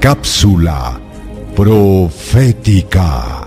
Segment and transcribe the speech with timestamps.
[0.00, 0.98] Cápsula
[1.54, 3.46] profética.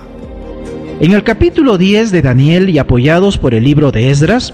[1.00, 4.54] En el capítulo 10 de Daniel y apoyados por el libro de Esdras,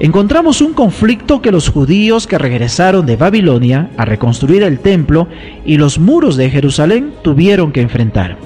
[0.00, 5.28] encontramos un conflicto que los judíos que regresaron de Babilonia a reconstruir el templo
[5.66, 8.38] y los muros de Jerusalén tuvieron que enfrentar.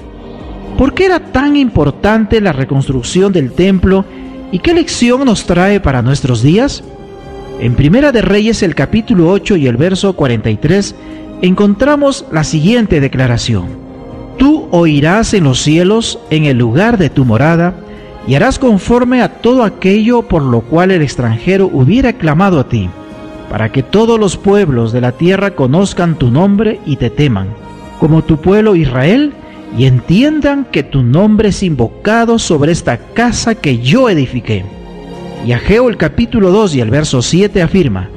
[0.77, 4.03] ¿Por qué era tan importante la reconstrucción del templo
[4.51, 6.83] y qué lección nos trae para nuestros días?
[7.61, 10.95] En Primera de Reyes el capítulo 8 y el verso 43
[11.41, 13.67] encontramos la siguiente declaración.
[14.37, 17.75] Tú oirás en los cielos, en el lugar de tu morada,
[18.27, 22.89] y harás conforme a todo aquello por lo cual el extranjero hubiera clamado a ti,
[23.49, 27.47] para que todos los pueblos de la tierra conozcan tu nombre y te teman,
[27.99, 29.33] como tu pueblo Israel,
[29.77, 34.65] y entiendan que tu nombre es invocado sobre esta casa que yo edifiqué.
[35.45, 38.09] Y Ageo el capítulo 2 y el verso 7 afirma,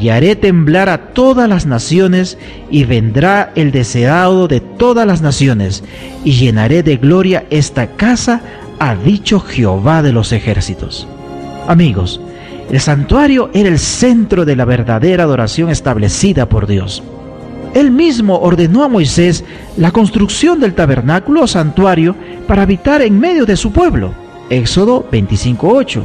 [0.00, 2.38] y haré temblar a todas las naciones,
[2.70, 5.82] y vendrá el deseado de todas las naciones,
[6.24, 8.40] y llenaré de gloria esta casa,
[8.78, 11.08] ha dicho Jehová de los ejércitos.
[11.66, 12.20] Amigos,
[12.70, 17.02] el santuario era el centro de la verdadera adoración establecida por Dios.
[17.74, 19.44] Él mismo ordenó a Moisés
[19.76, 24.14] la construcción del tabernáculo o santuario para habitar en medio de su pueblo.
[24.50, 26.02] Éxodo 25.8.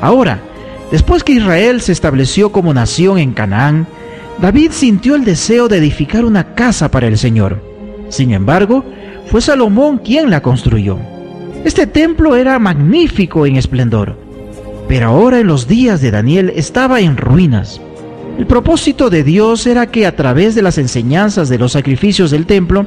[0.00, 0.40] Ahora,
[0.90, 3.88] Después que Israel se estableció como nación en Canaán,
[4.40, 7.60] David sintió el deseo de edificar una casa para el Señor.
[8.08, 8.84] Sin embargo,
[9.26, 10.98] fue Salomón quien la construyó.
[11.64, 14.16] Este templo era magnífico en esplendor,
[14.86, 17.80] pero ahora en los días de Daniel estaba en ruinas.
[18.38, 22.46] El propósito de Dios era que a través de las enseñanzas de los sacrificios del
[22.46, 22.86] templo,